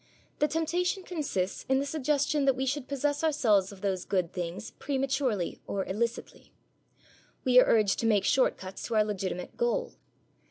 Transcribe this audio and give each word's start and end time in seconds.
The 0.39 0.47
temptation 0.47 1.03
consists 1.03 1.63
in 1.69 1.77
the 1.77 1.85
suggestion 1.85 2.45
that 2.45 2.55
we 2.55 2.65
should 2.65 2.87
possess 2.87 3.23
ourselves 3.23 3.71
of 3.71 3.81
those 3.81 4.03
good 4.03 4.33
things 4.33 4.71
prematurely 4.71 5.59
or 5.67 5.85
illicitly. 5.85 6.51
We 7.43 7.59
are 7.59 7.67
urged 7.67 7.99
to 7.99 8.07
make 8.07 8.25
short 8.25 8.57
cuts 8.57 8.81
to 8.87 8.95
our 8.95 9.03
legitimate 9.03 9.57
goal. 9.57 9.93